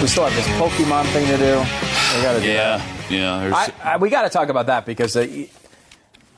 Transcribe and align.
We 0.00 0.06
still 0.06 0.24
have 0.24 0.34
this 0.34 0.46
Pokemon 0.58 1.04
thing 1.12 1.26
to 1.26 1.36
do. 1.36 1.58
We 2.16 2.22
got 2.22 2.32
to 2.32 2.40
do 2.40 2.46
Yeah, 2.48 2.78
that. 2.78 3.10
yeah. 3.10 3.54
I, 3.84 3.92
I, 3.92 3.96
we 3.98 4.08
got 4.08 4.22
to 4.22 4.30
talk 4.30 4.48
about 4.48 4.66
that 4.66 4.86
because 4.86 5.14
uh, 5.14 5.26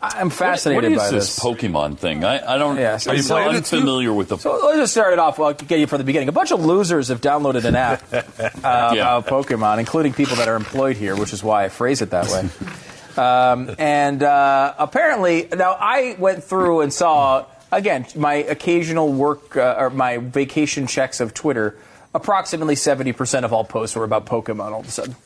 I'm 0.03 0.31
fascinated 0.31 0.83
what 0.83 0.93
is 0.93 0.99
by 0.99 1.11
this, 1.17 1.39
Pokemon 1.39 1.97
thing? 1.99 2.25
I, 2.25 2.55
I 2.55 2.59
don't. 2.59 2.77
I'm 2.77 3.17
you 3.17 3.23
so 3.23 3.37
it 3.39 3.45
too? 3.53 3.57
unfamiliar 3.77 4.13
with 4.13 4.31
the. 4.31 4.39
So 4.39 4.59
let's 4.65 4.79
just 4.79 4.93
start 4.95 5.13
it 5.13 5.21
off. 5.21 5.39
Well, 5.39 5.49
I'll 5.49 5.55
get 5.55 5.79
you 5.79 5.87
from 5.87 5.99
the 5.99 6.05
beginning. 6.05 6.29
A 6.29 6.33
bunch 6.33 6.51
of 6.51 6.65
losers 6.65 7.07
have 7.07 7.21
downloaded 7.21 7.65
an 7.65 7.77
app 7.77 8.03
uh, 8.13 8.23
Yeah. 8.65 8.91
about 8.91 9.27
Pokemon, 9.29 9.79
including 9.79 10.13
people 10.13 10.35
that 10.37 10.49
are 10.49 10.57
employed 10.57 10.97
here, 10.97 11.15
which 11.15 11.33
is 11.33 11.45
why 11.45 11.65
I 11.65 11.69
phrase 11.69 12.03
it 12.03 12.11
that 12.11 12.27
way. 12.31 12.49
Um, 13.17 13.75
and 13.79 14.23
uh, 14.23 14.75
apparently, 14.79 15.49
now 15.55 15.77
I 15.79 16.17
went 16.19 16.45
through 16.45 16.81
and 16.83 16.93
saw 16.93 17.47
again 17.71 18.07
my 18.17 18.35
occasional 18.35 19.13
work 19.13 19.57
uh, 19.57 19.77
or 19.79 19.91
my 19.91 20.19
vacation 20.19 20.87
checks 20.87 21.21
of 21.21 21.35
Twitter. 21.35 21.77
Approximately 22.15 22.77
seventy 22.77 23.13
percent 23.13 23.45
of 23.47 23.53
all 23.53 23.65
posts 23.65 23.97
were 23.97 24.05
about 24.05 24.27
Pokemon. 24.27 24.73
All 24.73 24.81
of 24.81 24.87
a 24.89 24.91
sudden. 24.91 25.17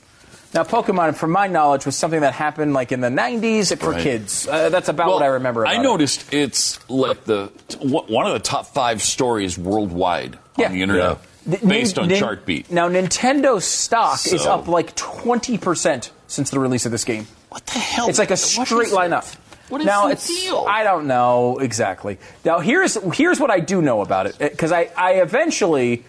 Now, 0.55 0.62
Pokemon, 0.62 1.17
from 1.17 1.33
my 1.33 1.48
knowledge, 1.48 1.84
was 1.84 1.97
something 1.97 2.20
that 2.20 2.33
happened 2.33 2.73
like 2.73 2.92
in 2.92 3.01
the 3.01 3.09
'90s 3.09 3.77
for 3.79 3.91
Right. 3.91 4.03
kids. 4.03 4.47
Uh, 4.47 4.69
that's 4.69 4.89
about 4.89 5.09
what 5.09 5.23
I 5.23 5.27
remember. 5.27 5.64
About 5.64 5.75
I 5.75 5.81
it. 5.81 5.83
noticed 5.83 6.33
it's 6.33 6.79
like 6.89 7.25
the 7.25 7.51
one 7.81 8.27
of 8.27 8.33
the 8.33 8.39
top 8.39 8.67
five 8.67 9.03
stories 9.03 9.59
worldwide 9.59 10.39
Yeah. 10.57 10.67
on 10.67 10.73
the 10.73 10.83
internet, 10.83 11.19
The- 11.45 11.59
based 11.67 11.98
on 11.98 12.07
Nin- 12.09 12.20
Chartbeat. 12.20 12.70
Now, 12.70 12.89
Nintendo 12.89 13.61
stock 13.61 14.25
is 14.27 14.47
up 14.47 14.69
like 14.69 14.95
20% 14.95 16.11
since 16.29 16.51
the 16.51 16.59
release 16.61 16.87
of 16.87 16.92
this 16.92 17.05
game. 17.05 17.27
What 17.57 17.65
the 17.69 17.79
hell? 17.79 18.11
It's 18.11 18.19
like 18.19 18.31
a 18.31 18.37
straight 18.37 18.93
line 18.93 19.15
up. 19.15 19.25
what 19.71 19.81
is 19.81 19.87
now, 19.87 20.09
the 20.09 20.12
it's, 20.12 20.27
deal? 20.27 20.67
I 20.69 20.85
don't 20.85 21.07
know 21.07 21.57
exactly. 21.57 22.19
Now, 22.45 22.59
here's 22.59 22.98
here's 23.17 23.41
what 23.41 23.51
I 23.51 23.61
do 23.61 23.81
know 23.81 24.03
about 24.03 24.27
it 24.27 24.39
because 24.39 24.73
I, 24.73 24.91
I 24.95 25.13
eventually, 25.23 26.05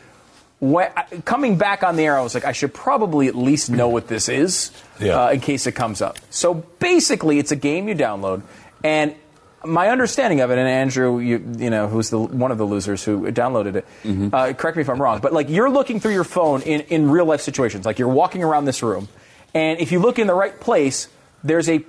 when, 0.60 0.92
coming 1.24 1.58
back 1.58 1.84
on 1.84 1.96
the 1.96 2.04
air, 2.04 2.18
I 2.18 2.22
was 2.22 2.36
like, 2.36 2.44
I 2.44 2.52
should 2.52 2.74
probably 2.74 3.30
at 3.30 3.36
least 3.36 3.70
know 3.70 3.88
what 3.88 4.10
this 4.10 4.28
is 4.28 4.72
Yeah. 5.00 5.24
uh, 5.24 5.30
in 5.32 5.40
case 5.40 5.68
it 5.68 5.72
comes 5.72 6.02
up. 6.02 6.18
So 6.32 6.54
basically, 6.54 7.40
it's 7.40 7.54
a 7.54 7.56
game 7.56 7.88
you 7.88 7.96
download, 7.96 8.42
and 8.84 9.16
my 9.64 9.88
understanding 9.88 10.42
of 10.42 10.52
it, 10.52 10.58
and 10.58 10.68
Andrew, 10.68 11.20
you, 11.20 11.38
you 11.60 11.70
know, 11.70 11.88
who's 11.88 12.10
the 12.10 12.20
one 12.20 12.52
of 12.52 12.58
the 12.58 12.66
losers 12.66 13.06
who 13.06 13.32
downloaded 13.32 13.76
it. 13.76 13.86
Mm-hmm. 14.04 14.36
Uh, 14.36 14.52
correct 14.52 14.76
me 14.76 14.82
if 14.82 14.90
I'm 14.90 15.02
wrong, 15.02 15.22
but 15.22 15.32
like 15.32 15.48
you're 15.48 15.70
looking 15.70 16.02
through 16.02 16.14
your 16.14 16.26
phone 16.26 16.62
in, 16.64 16.82
in 16.82 17.10
real 17.10 17.24
life 17.26 17.40
situations, 17.40 17.86
like 17.86 18.00
you're 18.00 18.10
walking 18.10 18.44
around 18.44 18.66
this 18.66 18.84
room, 18.84 19.08
and 19.54 19.80
if 19.80 19.94
you 19.94 20.00
look 20.00 20.20
in 20.20 20.28
the 20.28 20.36
right 20.36 20.60
place, 20.60 21.08
there's 21.48 21.70
a 21.70 21.84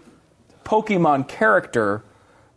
Pokemon 0.64 1.28
character 1.28 2.02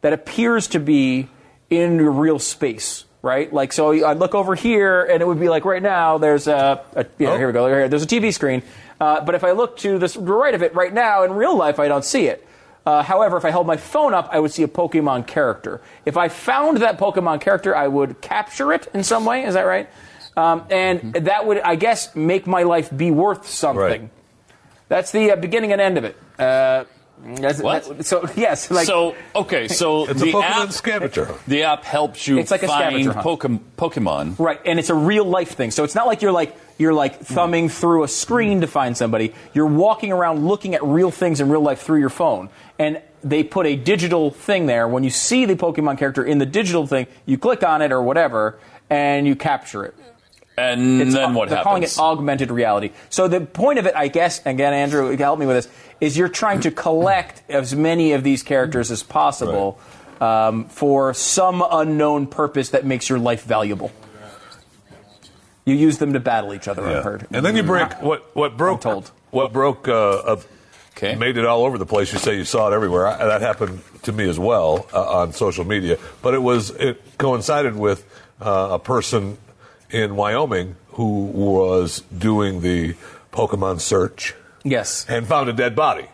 that 0.02 0.14
appears 0.14 0.68
to 0.70 0.80
be 0.80 1.30
in 1.70 2.02
real 2.02 2.40
space, 2.40 3.06
right? 3.22 3.52
Like, 3.54 3.72
so 3.74 4.04
I 4.06 4.14
look 4.14 4.36
over 4.36 4.56
here, 4.56 5.04
and 5.04 5.22
it 5.22 5.26
would 5.26 5.40
be 5.40 5.48
like 5.50 5.64
right 5.66 5.82
now, 5.82 6.18
there's 6.18 6.48
a, 6.48 6.84
a 6.96 7.06
you 7.18 7.26
know, 7.28 7.34
Oh. 7.34 7.38
here 7.38 7.48
we 7.48 7.54
go, 7.54 7.68
here, 7.68 7.88
there's 7.88 8.04
a 8.04 8.08
TV 8.08 8.34
screen. 8.34 8.64
Uh, 9.00 9.22
but 9.24 9.36
if 9.36 9.44
I 9.44 9.52
look 9.52 9.78
to 9.78 9.98
the 9.98 10.20
right 10.20 10.54
of 10.54 10.62
it 10.62 10.76
right 10.76 10.94
now, 10.94 11.24
in 11.24 11.34
real 11.34 11.56
life, 11.58 11.80
I 11.80 11.88
don't 11.88 12.06
see 12.06 12.28
it. 12.28 12.46
Uh, 12.86 13.04
however, 13.04 13.38
if 13.38 13.46
I 13.46 13.52
held 13.52 13.68
my 13.68 13.78
phone 13.78 14.14
up, 14.14 14.30
I 14.32 14.40
would 14.40 14.52
see 14.52 14.64
a 14.64 14.68
Pokemon 14.68 15.28
character. 15.28 15.82
If 16.04 16.18
I 16.18 16.30
found 16.30 16.78
that 16.78 16.98
Pokemon 16.98 17.42
character, 17.42 17.76
I 17.76 17.88
would 17.88 18.22
capture 18.22 18.74
it 18.74 18.88
in 18.94 19.04
some 19.04 19.24
way. 19.24 19.44
Is 19.46 19.54
that 19.54 19.64
right? 19.64 19.88
Um, 20.36 20.66
and 20.72 21.14
that 21.14 21.46
would, 21.46 21.60
I 21.60 21.76
guess, 21.76 22.16
make 22.16 22.48
my 22.48 22.64
life 22.64 22.96
be 22.96 23.12
worth 23.12 23.48
something. 23.48 23.82
Right. 23.82 24.10
That's 24.88 25.12
the 25.12 25.32
uh, 25.32 25.36
beginning 25.36 25.72
and 25.74 25.80
end 25.82 25.98
of 26.00 26.06
it. 26.06 26.18
That's, 27.24 27.62
What? 27.62 28.06
so 28.06 28.28
yes, 28.36 28.72
like 28.72 28.88
so 28.88 29.16
okay, 29.36 29.68
so 29.68 30.06
It's 30.10 30.22
a 30.22 30.26
the 30.26 30.32
Pokemon 30.32 30.44
app 30.44 30.72
scavenger. 30.72 31.36
the 31.48 31.64
app 31.64 31.84
helps 31.84 32.28
you 32.28 32.40
It's 32.40 32.52
like 32.52 32.64
a 32.64 32.68
find 32.68 32.96
scavenger 32.96 33.14
hunt. 33.14 33.26
Pokem- 33.26 33.60
Pokemon. 33.78 34.40
right, 34.40 34.60
and 34.66 34.80
it's 34.80 34.90
a 34.90 34.96
real 34.96 35.26
life 35.26 35.52
thing. 35.52 35.72
So 35.72 35.84
it's 35.84 35.96
not 35.96 36.08
like 36.08 36.22
you're 36.22 36.32
like 36.32 36.56
you're 36.78 36.94
like 36.94 37.18
hmm. 37.18 37.24
thumbing 37.24 37.70
through 37.70 38.04
a 38.04 38.08
screen 38.08 38.62
to 38.62 38.68
find 38.68 38.98
somebody. 38.98 39.34
You're 39.54 39.68
walking 39.68 40.12
around 40.12 40.48
looking 40.48 40.74
at 40.74 40.84
real 40.84 41.12
things 41.12 41.40
in 41.40 41.50
real 41.50 41.62
life 41.62 41.82
through 41.82 42.00
your 42.00 42.10
phone, 42.10 42.50
and 42.80 43.02
they 43.24 43.44
put 43.44 43.68
a 43.68 43.76
digital 43.76 44.32
thing 44.32 44.66
there. 44.66 44.88
When 44.88 45.04
you 45.04 45.12
see 45.12 45.46
the 45.46 45.56
Pokemon 45.56 46.00
character 46.00 46.24
in 46.24 46.40
the 46.40 46.46
digital 46.46 46.88
thing, 46.88 47.06
you 47.26 47.38
click 47.38 47.64
on 47.64 47.82
it 47.84 47.92
or 47.92 48.02
whatever, 48.02 48.58
and 48.90 49.28
you 49.28 49.36
capture 49.36 49.86
it. 49.86 49.96
And 50.58 51.02
It's- 51.02 51.14
then 51.14 51.34
what 51.34 51.50
they're 51.50 51.58
happens? 51.60 51.70
calling 51.70 51.84
it 51.84 51.98
augmented 51.98 52.52
reality. 52.52 52.92
So 53.10 53.28
the 53.28 53.42
point 53.42 53.80
of 53.80 53.86
it, 53.86 53.94
I 53.96 54.08
guess, 54.10 54.42
again, 54.46 54.74
Andrew, 54.74 55.06
you 55.10 55.18
can 55.18 55.24
help 55.24 55.40
me 55.40 55.46
with 55.46 55.56
this, 55.56 55.68
is 56.02 56.18
you're 56.18 56.28
trying 56.30 56.60
to 56.62 56.72
collect 56.72 57.42
as 57.50 57.76
many 57.76 58.12
of 58.14 58.24
these 58.24 58.44
characters 58.44 58.92
as 58.92 59.02
possible 59.04 59.80
um, 60.20 60.66
for 60.66 61.14
some 61.14 61.64
unknown 61.72 62.28
purpose 62.28 62.70
that 62.70 62.86
makes 62.86 63.10
your 63.10 63.18
life 63.18 63.44
valuable. 63.44 63.92
You 65.66 65.76
use 65.76 66.00
them 66.00 66.14
to 66.14 66.20
battle 66.20 66.54
each 66.54 66.68
other. 66.68 66.84
I've 66.86 67.04
heard. 67.04 67.28
And 67.32 67.46
then 67.46 67.56
you 67.56 67.64
break 67.64 68.02
what 68.02 68.36
what 68.36 68.58
broke 68.58 68.82
told. 68.82 69.12
what 69.30 69.54
broke 69.54 69.88
uh, 69.88 69.94
uh, 69.94 70.36
Okay. 70.98 71.16
made 71.16 71.38
it 71.38 71.46
all 71.46 71.66
over 71.66 71.78
the 71.78 71.86
place. 71.86 72.12
You 72.14 72.20
say 72.20 72.36
you 72.36 72.44
saw 72.46 72.70
it 72.72 72.74
everywhere. 72.76 73.08
I, 73.08 73.26
that 73.26 73.42
happened 73.42 73.82
to 74.04 74.12
me 74.12 74.28
as 74.30 74.38
well 74.38 74.86
uh, 74.94 75.20
on 75.20 75.34
social 75.34 75.64
media. 75.66 75.98
But 76.22 76.34
it 76.34 76.42
was 76.42 76.72
it 76.72 77.02
coincided 77.18 77.76
with 77.76 78.04
uh, 78.42 78.70
a 78.72 78.80
person 78.80 79.38
in 79.92 80.16
Wyoming 80.16 80.76
who 80.94 81.26
was 81.26 82.02
doing 82.18 82.62
the 82.62 82.96
Pokemon 83.32 83.80
search 83.80 84.36
Yes. 84.64 85.06
and 85.10 85.26
found 85.28 85.50
a 85.50 85.54
dead 85.54 85.76
body. 85.76 86.08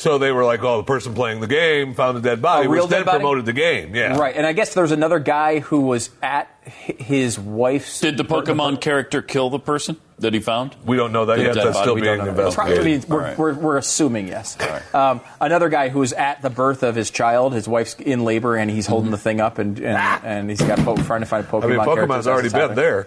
So 0.00 0.16
they 0.16 0.32
were 0.32 0.44
like, 0.46 0.62
"Oh, 0.64 0.78
the 0.78 0.84
person 0.84 1.12
playing 1.12 1.40
the 1.40 1.46
game 1.46 1.92
found 1.92 2.16
a 2.16 2.22
dead 2.22 2.40
body," 2.40 2.66
A 2.66 2.70
real 2.70 2.84
which 2.84 2.90
then 2.90 3.04
body? 3.04 3.18
promoted 3.18 3.44
the 3.44 3.52
game. 3.52 3.94
Yeah, 3.94 4.16
Right, 4.16 4.34
and 4.34 4.46
I 4.46 4.54
guess 4.54 4.72
there's 4.72 4.92
another 4.92 5.18
guy 5.18 5.58
who 5.58 5.82
was 5.82 6.08
at 6.22 6.48
his 6.64 7.38
wife's. 7.38 8.00
Did 8.00 8.16
the 8.16 8.24
Pokemon 8.24 8.80
character 8.80 9.20
kill 9.20 9.50
the 9.50 9.58
person 9.58 9.98
that 10.18 10.32
he 10.32 10.40
found? 10.40 10.74
We 10.86 10.96
don't 10.96 11.12
know 11.12 11.26
that 11.26 11.36
The 11.36 11.42
yet. 11.42 11.54
dead 11.54 11.66
That's 11.66 11.76
body, 11.76 11.84
still 11.84 11.94
we 11.96 12.00
being 12.00 12.16
don't 12.16 12.24
know. 12.26 12.30
investigated. 12.30 13.06
Probably, 13.06 13.14
we're, 13.14 13.20
All 13.22 13.28
right. 13.28 13.38
we're, 13.38 13.54
we're 13.54 13.76
assuming 13.76 14.28
yes. 14.28 14.56
right. 14.58 14.94
Um, 14.94 15.20
another 15.38 15.68
guy 15.68 15.90
who 15.90 15.98
was 15.98 16.14
at 16.14 16.40
the 16.40 16.48
birth 16.50 16.82
of 16.82 16.94
his 16.94 17.10
child, 17.10 17.52
his 17.52 17.68
wife's 17.68 17.94
in 17.94 18.24
labor, 18.24 18.56
and 18.56 18.70
he's 18.70 18.86
holding 18.86 19.10
the 19.10 19.18
thing 19.18 19.38
up, 19.40 19.58
and 19.58 19.78
and, 19.80 20.24
and 20.24 20.48
he's 20.48 20.62
got 20.62 20.78
po- 20.78 20.96
trying 20.96 21.20
to 21.20 21.26
find 21.26 21.44
a 21.44 21.48
Pokemon. 21.48 21.64
I 21.64 21.66
mean, 21.66 21.84
character 21.84 22.06
Pokemon's 22.06 22.18
as 22.20 22.26
already 22.28 22.48
been 22.48 22.60
happening. 22.60 22.76
there. 22.76 23.06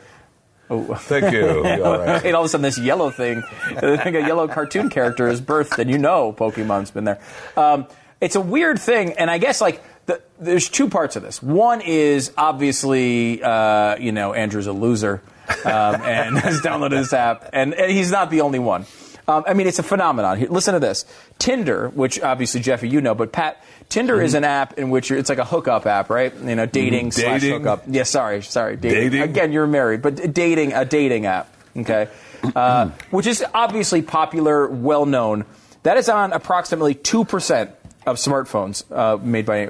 Oh. 0.70 0.96
Thank 0.96 1.34
you. 1.34 1.48
All 1.84 2.00
right. 2.00 2.26
and 2.26 2.36
all 2.36 2.42
of 2.42 2.46
a 2.46 2.50
sudden, 2.50 2.64
this 2.64 2.80
yellow 2.80 3.12
thing, 3.12 3.44
a 3.78 4.12
yellow 4.12 4.48
cartoon 4.48 4.90
character 4.90 5.28
is 5.28 5.42
birthed, 5.42 5.78
and 5.78 5.90
you 5.90 5.98
know 5.98 6.34
Pokemon's 6.34 6.92
been 6.92 7.04
there. 7.04 7.20
Um, 7.58 7.88
it's 8.22 8.36
a 8.36 8.42
weird 8.42 8.80
thing, 8.80 9.14
and 9.14 9.30
I 9.30 9.38
guess 9.38 9.60
like 9.60 9.84
the, 10.06 10.22
there's 10.40 10.70
two 10.70 10.90
parts 10.90 11.16
of 11.16 11.24
this. 11.24 11.44
One 11.44 11.82
is 11.82 12.32
obviously, 12.38 13.44
uh, 13.44 13.98
you 13.98 14.12
know, 14.12 14.34
Andrew's 14.34 14.68
a 14.68 14.74
loser 14.74 15.22
um, 15.66 16.02
and 16.02 16.38
has 16.40 16.62
downloaded 16.62 16.92
this 16.92 17.14
app, 17.14 17.50
and, 17.54 17.74
and 17.74 17.92
he's 17.92 18.12
not 18.12 18.30
the 18.30 18.42
only 18.42 18.60
one. 18.60 18.86
Um, 19.28 19.44
I 19.48 19.54
mean, 19.54 19.68
it's 19.68 19.80
a 19.80 19.84
phenomenon. 19.84 20.38
Here, 20.38 20.50
listen 20.50 20.74
to 20.74 20.80
this: 20.80 21.06
Tinder, 21.40 21.90
which 21.90 22.20
obviously 22.22 22.62
Jeffy, 22.62 22.90
you 22.90 23.02
know, 23.02 23.16
but 23.16 23.32
Pat, 23.32 23.64
Tinder 23.90 24.22
is 24.22 24.34
an 24.34 24.44
app 24.44 24.78
in 24.78 24.90
which 24.90 25.10
you're, 25.10 25.20
it's 25.20 25.30
like 25.30 25.38
a 25.38 25.46
hookup 25.46 25.86
app, 25.86 26.10
right? 26.10 26.34
You 26.36 26.56
know, 26.56 26.66
dating 26.66 27.12
slash 27.12 27.42
Dating. 27.42 27.60
hookup. 27.60 27.84
Yeah, 27.88 28.04
sorry, 28.04 28.42
sorry, 28.42 28.76
dating. 28.76 29.12
Dating? 29.12 29.22
Again, 29.22 29.52
you're 29.54 29.68
married, 29.68 30.02
but 30.02 30.34
dating 30.34 30.74
a 30.74 30.84
dating 30.86 31.26
app, 31.26 31.54
okay, 31.78 32.10
uh, 32.56 32.90
which 33.12 33.28
is 33.28 33.44
obviously 33.54 34.02
popular, 34.02 34.68
well 34.68 35.06
known. 35.06 35.46
That 35.84 35.98
is 35.98 36.10
on 36.10 36.34
approximately 36.34 36.94
two 36.94 37.24
percent 37.26 37.72
of 38.06 38.18
smartphones 38.18 38.84
uh, 38.92 39.18
made 39.18 39.46
by 39.46 39.68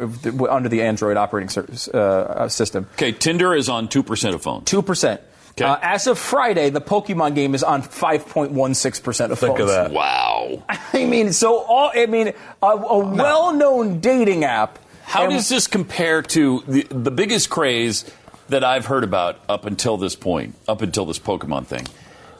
under 0.50 0.70
the 0.70 0.82
Android 0.82 1.18
operating 1.18 1.50
service, 1.50 1.88
uh, 1.88 1.98
uh, 1.98 2.50
system. 2.50 2.88
Okay, 2.94 3.12
Tinder 3.12 3.54
is 3.54 3.70
on 3.70 3.88
two 3.88 4.02
percent 4.04 4.34
of 4.36 4.42
phones. 4.42 4.66
Two 4.66 4.82
percent. 4.82 5.22
Okay. 5.56 5.66
Uh, 5.66 5.78
as 5.82 6.08
of 6.08 6.18
Friday, 6.18 6.72
the 6.72 6.82
Pokemon 6.82 7.36
game 7.36 7.54
is 7.54 7.64
on 7.64 7.84
5.16 7.84 9.04
percent 9.04 9.32
of 9.32 9.40
Think 9.40 9.58
phones. 9.58 9.70
of 9.70 9.76
that. 9.76 9.92
Wow. 9.92 10.64
I 10.94 11.06
mean, 11.06 11.32
so 11.32 11.60
all 11.60 11.92
I 11.94 12.08
mean, 12.08 12.34
a, 12.62 12.68
a 12.68 12.98
well-known 12.98 14.00
dating 14.00 14.46
app. 14.46 14.80
How 15.04 15.28
does 15.28 15.50
this 15.50 15.68
compare 15.68 16.22
to 16.24 16.64
the, 16.68 16.84
the 16.84 17.12
biggest 17.12 17.50
craze 17.50 18.06
that 18.50 18.64
I've 18.64 18.88
heard 18.88 19.04
about 19.04 19.40
up 19.48 19.66
until 19.66 19.98
this 19.98 20.16
point, 20.16 20.56
up 20.68 20.82
until 20.82 21.06
this 21.06 21.20
Pokemon 21.20 21.68
thing, 21.68 21.86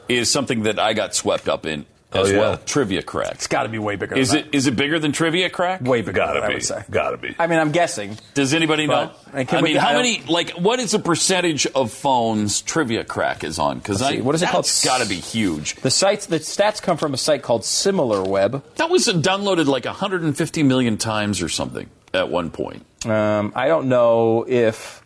is 0.08 0.30
something 0.30 0.64
that 0.64 0.78
I 0.78 0.92
got 0.92 1.14
swept 1.14 1.48
up 1.48 1.66
in 1.66 1.86
as 2.14 2.28
Oh, 2.28 2.32
yeah. 2.32 2.38
well. 2.38 2.56
Trivia 2.58 3.02
Crack. 3.02 3.32
It's 3.32 3.46
got 3.48 3.64
to 3.64 3.68
be 3.68 3.78
way 3.78 3.96
bigger. 3.96 4.14
Is 4.16 4.30
than 4.30 4.40
it 4.40 4.54
is 4.54 4.66
it 4.66 4.76
bigger 4.76 4.98
than 4.98 5.12
Trivia 5.12 5.50
Crack? 5.50 5.80
way 5.82 6.00
bigger? 6.00 6.12
Gotta 6.12 6.34
than 6.34 6.42
I 6.44 6.48
be. 6.48 6.54
would 6.54 6.64
say. 6.64 6.82
Gotta 6.90 7.16
be. 7.16 7.34
I 7.38 7.46
mean, 7.46 7.58
I'm 7.58 7.72
guessing. 7.72 8.16
Does 8.34 8.54
anybody 8.54 8.86
know? 8.86 9.10
But, 9.32 9.52
I 9.52 9.58
I 9.58 9.60
mean, 9.62 9.74
look- 9.74 9.82
I 9.82 9.86
how 9.86 9.96
many? 9.96 10.22
Like, 10.28 10.50
what 10.52 10.78
is 10.80 10.92
the 10.92 10.98
percentage 11.00 11.66
of 11.66 11.92
phones 11.92 12.62
Trivia 12.62 13.04
Crack 13.04 13.42
is 13.44 13.58
on? 13.58 13.78
Because 13.78 14.00
I 14.00 14.12
see. 14.16 14.20
What 14.20 14.34
is 14.34 14.42
it 14.42 14.48
called? 14.48 14.64
It's 14.64 14.84
Got 14.84 15.02
to 15.02 15.08
be 15.08 15.16
huge. 15.16 15.74
The 15.76 15.90
sites, 15.90 16.26
the 16.26 16.38
stats 16.38 16.80
come 16.80 16.96
from 16.96 17.14
a 17.14 17.16
site 17.16 17.42
called 17.42 17.62
SimilarWeb. 17.62 18.62
That 18.76 18.90
was 18.90 19.06
downloaded 19.08 19.66
like 19.66 19.84
150 19.84 20.62
million 20.62 20.96
times 20.98 21.42
or 21.42 21.48
something 21.48 21.90
at 22.12 22.28
one 22.28 22.50
point. 22.50 22.84
Um, 23.06 23.52
I 23.56 23.68
don't 23.68 23.88
know 23.88 24.44
if 24.48 25.02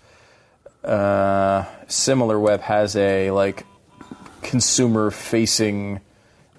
uh, 0.85 1.65
SimilarWeb 1.87 2.61
has 2.61 2.95
a 2.97 3.31
like 3.31 3.65
consumer-facing 4.43 6.01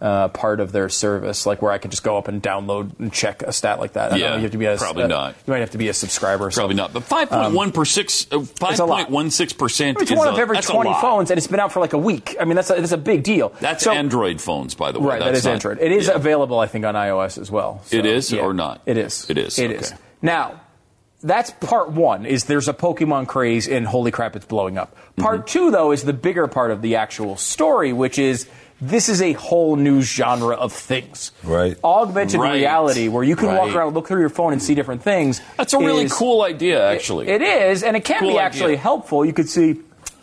uh, 0.01 0.29
part 0.29 0.59
of 0.61 0.71
their 0.71 0.87
service, 0.89 1.45
like 1.45 1.61
where 1.61 1.71
I 1.71 1.77
can 1.77 1.91
just 1.91 2.03
go 2.03 2.17
up 2.17 2.27
and 2.29 2.41
download 2.41 2.97
and 2.99 3.11
check 3.11 3.41
a 3.43 3.51
stat 3.51 3.79
like 3.79 3.93
that. 3.93 4.07
I 4.07 4.09
don't 4.11 4.19
Yeah, 4.19 4.29
know, 4.29 4.35
you 4.37 4.41
have 4.43 4.51
to 4.51 4.57
be 4.57 4.65
a, 4.65 4.77
probably 4.77 5.03
uh, 5.03 5.07
not. 5.07 5.35
You 5.45 5.51
might 5.51 5.59
have 5.59 5.71
to 5.71 5.77
be 5.77 5.89
a 5.89 5.93
subscriber. 5.93 6.47
or 6.47 6.51
Probably 6.51 6.75
not. 6.75 6.93
But 6.93 7.03
5.1 7.03 7.73
per 7.73 7.83
six, 7.85 8.25
uh, 8.31 8.39
It's 8.39 8.79
a 8.79 8.85
lot. 8.85 9.09
5.16 9.09 9.57
percent. 9.57 10.01
It's 10.01 10.11
one 10.11 10.27
of 10.27 10.39
every 10.39 10.57
20 10.57 10.93
phones, 11.01 11.31
and 11.31 11.37
it's 11.37 11.47
been 11.47 11.59
out 11.59 11.71
for 11.73 11.79
like 11.81 11.93
a 11.93 11.97
week. 11.97 12.37
I 12.39 12.45
mean, 12.45 12.55
that's 12.55 12.69
a, 12.69 12.75
that's 12.75 12.91
a 12.93 12.97
big 12.97 13.23
deal. 13.23 13.53
That's 13.59 13.83
So- 13.83 13.91
Android 13.91 14.39
phones, 14.39 14.73
by 14.75 14.91
the 14.91 14.99
way. 14.99 15.07
Right, 15.09 15.19
that 15.19 15.25
That's 15.25 15.39
is 15.39 15.45
not- 15.45 15.53
Android. 15.55 15.79
It 15.79 15.91
is 15.91 16.07
yeah. 16.07 16.15
available, 16.15 16.59
I 16.59 16.67
think, 16.67 16.85
on 16.85 16.95
iOS 16.95 17.37
as 17.37 17.51
well. 17.51 17.81
It 17.91 18.05
is 18.05 18.31
or 18.33 18.53
not? 18.53 18.81
It 18.85 18.97
is. 18.97 19.29
It 19.29 19.37
is, 19.37 19.59
It 19.59 19.71
okay. 19.71 19.79
is. 19.79 19.93
Now, 20.21 20.61
that's 21.21 21.51
part 21.51 21.91
one. 21.91 22.25
Is 22.25 22.45
there's 22.45 22.69
a 22.69 22.73
Pokemon 22.73 23.27
craze, 23.27 23.67
and 23.67 23.85
holy 23.85 24.11
crap, 24.11 24.35
it's 24.37 24.45
blowing 24.45 24.77
up. 24.77 24.95
Part 25.17 25.39
Mm-hmm. 25.41 25.47
two, 25.47 25.71
though, 25.71 25.91
is 25.91 26.03
the 26.03 26.13
bigger 26.13 26.47
part 26.47 26.71
of 26.71 26.81
the 26.81 26.95
actual 26.95 27.35
story, 27.35 27.91
which 27.91 28.17
is 28.17 28.47
this 28.81 29.09
is 29.09 29.21
a 29.21 29.33
whole 29.33 29.75
new 29.75 30.01
genre 30.01 30.55
of 30.55 30.71
things. 30.73 31.31
Right. 31.43 31.77
Augmented 31.83 32.39
Right. 32.39 32.53
reality, 32.53 33.07
where 33.09 33.23
you 33.23 33.35
can 33.35 33.53
walk 33.55 33.75
around, 33.75 33.93
look 33.93 34.07
through 34.07 34.21
your 34.21 34.29
phone, 34.29 34.53
and 34.53 34.61
see 34.61 34.75
different 34.75 35.03
things. 35.03 35.41
That's 35.57 35.73
a 35.73 35.79
really 35.79 36.05
is- 36.05 36.13
cool 36.13 36.41
idea, 36.43 36.89
actually. 36.89 37.27
it 37.27 37.41
is, 37.41 37.83
and 37.83 37.97
it 37.97 38.05
can 38.05 38.19
Cool 38.19 38.29
be 38.31 38.37
actually 38.39 38.73
idea. 38.73 38.77
helpful. 38.79 39.25
You 39.25 39.33
could 39.33 39.49
see. 39.49 39.77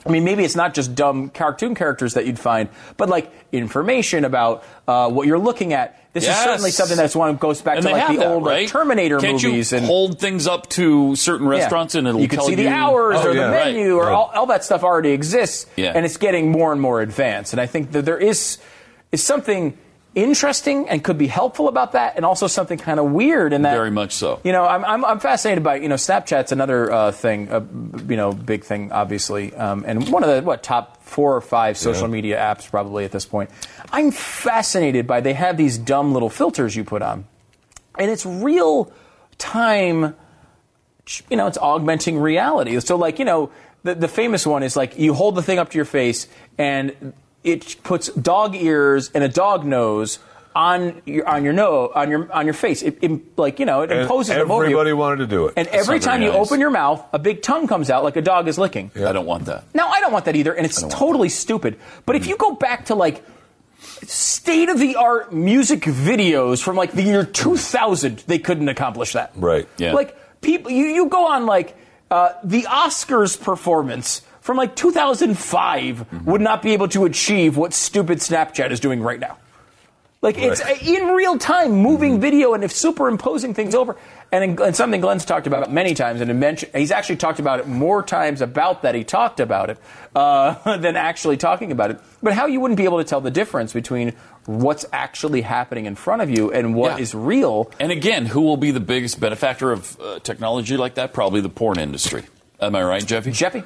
I 0.06 0.11
mean, 0.11 0.25
maybe 0.25 0.44
it's 0.44 0.56
not 0.56 0.73
just 0.75 0.94
dumb 0.94 1.31
cartoon 1.31 1.75
characters 1.75 2.14
that 2.14 2.26
you'd 2.26 2.38
find, 2.38 2.69
but 2.97 3.08
like 3.08 3.31
information 3.53 4.25
about 4.25 4.62
uh, 4.87 5.11
what 5.11 5.26
you're 5.26 5.38
looking 5.38 5.73
at. 5.73 6.00
This 6.12 6.25
Yes. 6.25 6.38
is 6.38 6.44
certainly 6.44 6.70
something 6.70 6.97
that's 6.97 7.14
one 7.14 7.37
goes 7.37 7.61
back 7.61 7.76
and 7.76 7.85
to 7.87 7.93
like 7.93 8.08
the 8.08 8.17
that, 8.19 8.26
old 8.29 8.43
like, 8.44 8.53
right? 8.53 8.69
Terminator 8.69 9.19
Can't 9.19 9.43
movies 9.43 9.73
you 9.73 9.79
and 9.79 9.87
hold 9.87 10.19
things 10.19 10.47
up 10.47 10.67
to 10.70 11.14
certain 11.17 11.47
yeah. 11.47 11.53
restaurants 11.58 11.94
and 11.94 12.08
it'll 12.08 12.20
you 12.20 12.29
can 12.29 12.38
tell 12.38 12.47
see 12.49 12.55
the 12.55 12.69
hours 12.69 13.17
Oh, 13.20 13.29
or 13.31 13.35
the 13.35 13.50
menu 13.50 13.99
Right. 13.99 14.08
or 14.08 14.11
all, 14.11 14.31
all 14.35 14.47
that 14.47 14.64
stuff 14.64 14.82
already 14.82 15.11
exists, 15.11 15.67
Yeah. 15.76 15.93
and 15.94 16.06
it's 16.06 16.17
getting 16.17 16.50
more 16.50 16.73
and 16.73 16.81
more 16.81 17.03
advanced. 17.03 17.53
And 17.53 17.61
I 17.61 17.67
think 17.67 17.93
that 17.93 18.05
there 18.06 18.17
is 18.19 18.56
is 19.12 19.23
something 19.23 19.76
interesting 20.16 20.88
and 20.88 21.04
could 21.04 21.18
be 21.18 21.26
helpful 21.28 21.68
about 21.68 21.92
that, 21.92 22.16
and 22.16 22.24
also 22.24 22.48
something 22.48 22.78
kind 22.78 22.98
of 22.98 23.12
weird 23.12 23.52
in 23.52 23.62
that. 23.62 23.74
Very 23.74 23.90
much 23.92 24.12
so. 24.12 24.40
You 24.42 24.50
know, 24.50 24.64
I'm, 24.66 24.84
I'm, 24.84 25.04
I'm 25.04 25.20
fascinated 25.20 25.62
by 25.62 25.76
you 25.76 25.88
know 25.88 25.94
Snapchat's 25.94 26.50
another 26.50 26.90
uh, 26.90 27.12
thing, 27.12 27.52
uh, 27.52 27.60
you 28.08 28.16
know, 28.16 28.32
big 28.32 28.64
thing, 28.64 28.90
obviously, 28.90 29.54
um, 29.54 29.84
and 29.86 30.08
one 30.08 30.24
of 30.24 30.30
the 30.34 30.42
what 30.42 30.62
top 30.64 31.02
four 31.04 31.36
or 31.36 31.40
five 31.40 31.76
social 31.76 32.08
Yeah. 32.08 32.12
media 32.12 32.38
apps 32.38 32.68
probably 32.68 33.04
at 33.04 33.12
this 33.12 33.26
point. 33.26 33.50
I'm 33.92 34.10
fascinated 34.10 35.06
by 35.06 35.20
they 35.20 35.34
have 35.34 35.56
these 35.56 35.78
dumb 35.78 36.12
little 36.14 36.30
filters 36.30 36.74
you 36.74 36.82
put 36.82 37.02
on, 37.02 37.26
and 37.98 38.10
it's 38.10 38.26
real 38.26 38.90
time 39.38 40.16
you 41.30 41.36
know, 41.36 41.46
it's 41.46 41.58
augmenting 41.58 42.19
reality. 42.19 42.80
So, 42.80 42.96
like, 42.96 43.20
you 43.20 43.24
know, 43.24 43.52
the, 43.84 43.94
the 43.94 44.08
famous 44.08 44.44
one 44.44 44.64
is 44.64 44.74
like 44.76 44.98
you 44.98 45.14
hold 45.14 45.36
the 45.36 45.42
thing 45.42 45.60
up 45.60 45.70
to 45.70 45.78
your 45.78 45.84
face 45.84 46.26
and 46.58 47.12
it 47.46 47.82
puts 47.82 48.08
dog 48.08 48.54
ears 48.54 49.10
and 49.14 49.25
a 49.25 49.28
dog 49.28 49.64
nose 49.64 50.19
on 50.54 51.02
your 51.04 51.28
on 51.28 51.44
your 51.44 51.52
nose 51.52 51.93
on 51.94 52.10
your 52.10 52.32
on 52.32 52.46
your 52.46 52.54
face. 52.54 52.82
It, 52.82 52.98
it 53.02 53.38
like 53.38 53.60
you 53.60 53.66
know 53.66 53.82
it 53.82 53.90
And 53.93 54.00
imposes 54.00 54.34
them 54.34 54.50
over 54.50 54.62
you. 54.64 54.70
everybody 54.70 54.93
wanted 54.94 55.16
to 55.19 55.26
do 55.26 55.46
it. 55.46 55.54
And 55.56 55.69
every 55.69 55.78
not 55.78 55.87
very 55.87 56.00
time 56.00 56.22
you 56.22 56.28
nice. 56.32 56.46
open 56.46 56.60
your 56.60 56.70
mouth, 56.70 57.04
a 57.12 57.19
big 57.19 57.43
tongue 57.43 57.66
comes 57.69 57.90
out 57.90 58.04
like 58.04 58.16
a 58.16 58.22
dog 58.22 58.48
is 58.48 58.58
licking. 58.58 58.90
Yeah. 58.94 59.08
I 59.10 59.12
don't 59.12 59.26
want 59.26 59.44
that. 59.46 59.64
Now, 59.75 59.88
I 59.88 60.00
don't 60.00 60.12
want 60.12 60.25
that 60.25 60.34
either, 60.34 60.54
and 60.54 60.64
it's 60.66 60.82
totally 60.82 61.28
stupid. 61.28 61.78
But 62.06 62.16
if 62.16 62.26
you 62.26 62.37
go 62.37 62.52
back 62.54 62.87
to 62.87 62.94
like 62.94 63.22
state 63.78 64.69
of 64.69 64.78
the 64.78 64.96
art 64.96 65.32
music 65.32 65.82
videos 65.82 66.62
from 66.62 66.76
like 66.76 66.93
the 66.93 67.02
year 67.02 67.25
2000, 67.25 68.25
they 68.26 68.38
couldn't 68.38 68.69
accomplish 68.69 69.12
that. 69.12 69.32
Right. 69.37 69.69
Yeah. 69.78 69.93
Like 69.93 70.16
people, 70.40 70.70
you, 70.70 70.87
you 70.87 71.08
go 71.08 71.26
on 71.28 71.46
like 71.46 71.76
uh, 72.10 72.31
the 72.44 72.62
Oscars 72.62 73.40
performance 73.40 74.22
from 74.46 74.56
like 74.56 74.76
2005 74.76 75.96
Mm-hmm. 75.96 76.31
would 76.31 76.40
not 76.40 76.62
be 76.62 76.72
able 76.72 76.88
to 76.88 77.04
achieve 77.04 77.56
what 77.56 77.72
stupid 77.75 78.19
Snapchat 78.19 78.70
is 78.70 78.81
doing 78.81 79.02
right 79.02 79.19
now. 79.20 79.37
Like 80.22 80.38
it's 80.38 80.62
Right. 80.64 80.81
uh, 80.82 80.87
in 80.93 81.08
real 81.08 81.37
time, 81.38 81.72
moving 81.72 82.12
Mm-hmm. 82.14 82.20
video, 82.22 82.54
and 82.54 82.64
if 82.64 82.72
superimposing 82.72 83.54
things 83.54 83.75
over, 83.75 83.96
and, 84.32 84.58
and 84.60 84.75
something 84.75 85.00
Glenn's 85.00 85.25
talked 85.25 85.46
about 85.46 85.70
many 85.72 85.94
times, 85.94 86.20
and 86.20 86.58
he's 86.75 86.90
actually 86.90 87.16
talked 87.16 87.38
about 87.38 87.60
it 87.60 87.66
more 87.69 88.02
times 88.02 88.40
about 88.40 88.82
that 88.82 88.94
he 88.94 89.04
talked 89.04 89.40
about 89.40 89.70
it 89.70 89.78
uh, 90.14 90.76
than 90.78 90.96
actually 90.96 91.37
talking 91.37 91.70
about 91.72 91.90
it. 91.90 92.00
But 92.22 92.32
how 92.32 92.46
you 92.46 92.60
wouldn't 92.60 92.78
be 92.78 92.84
able 92.84 92.98
to 92.98 93.04
tell 93.04 93.20
the 93.20 93.31
difference 93.31 93.72
between 93.72 94.14
what's 94.46 94.84
actually 94.93 95.43
happening 95.43 95.87
in 95.87 95.94
front 95.96 96.22
of 96.22 96.31
you 96.31 96.50
and 96.52 96.75
what 96.75 96.96
Yeah. 96.96 97.02
is 97.02 97.14
real? 97.14 97.70
And 97.81 97.90
again, 97.93 98.26
who 98.26 98.40
will 98.43 98.56
be 98.56 98.70
the 98.70 98.81
biggest 98.81 99.19
benefactor 99.20 99.70
of 99.72 100.00
uh, 100.00 100.19
technology 100.20 100.76
like 100.76 100.94
that? 100.94 101.12
Probably 101.12 101.40
the 101.40 101.48
porn 101.50 101.78
industry. 101.78 102.22
Am 102.60 102.75
I 102.75 102.82
right, 102.82 103.04
Jeffy? 103.04 103.32
Jeffy, 103.32 103.62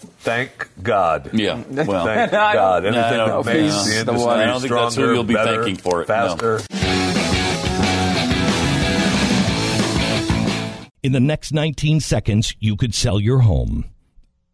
Thank 0.00 0.68
God. 0.82 1.30
Yeah. 1.32 1.62
Well, 1.68 2.06
Thank 2.06 2.32
God. 2.32 2.84
I 2.84 2.88
Anything 2.88 3.16
don't 3.18 3.44
that 3.44 3.54
makes 3.54 3.74
he's 3.74 3.84
the 3.84 3.90
the 3.90 4.00
industry 4.12 4.26
one. 4.26 4.38
I 4.38 4.46
don't 4.46 4.60
think 4.60 4.72
that's 4.72 4.94
who 4.94 5.00
stronger, 5.02 5.14
you'll 5.14 5.24
be 5.24 5.34
better, 5.34 5.62
thanking 5.64 5.76
for 5.76 6.02
it, 6.02 6.08
no. 6.08 6.36
Faster. 6.36 6.60
In 11.02 11.12
the 11.12 11.20
next 11.20 11.52
19 11.52 12.00
seconds, 12.00 12.54
you 12.60 12.76
could 12.76 12.94
sell 12.94 13.18
your 13.18 13.40
home. 13.40 13.89